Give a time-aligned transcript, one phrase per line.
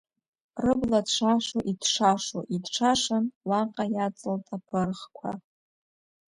[0.63, 5.31] Рыбла ҭшашо-иҭшашо иҭшашан, Уаҟа иаҵалт аԥырӷқәа!